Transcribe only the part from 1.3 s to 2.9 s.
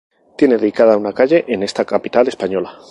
en esta capital española.